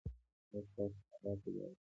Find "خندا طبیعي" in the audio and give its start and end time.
1.09-1.67